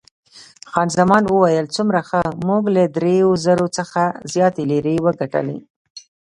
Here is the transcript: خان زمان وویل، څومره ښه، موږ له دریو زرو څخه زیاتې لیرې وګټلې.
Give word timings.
خان 0.71 0.87
زمان 0.99 1.23
وویل، 1.27 1.65
څومره 1.75 1.99
ښه، 2.09 2.21
موږ 2.47 2.63
له 2.75 2.83
دریو 2.95 3.29
زرو 3.45 3.67
څخه 3.77 4.01
زیاتې 4.33 4.63
لیرې 4.71 4.95
وګټلې. 5.05 5.57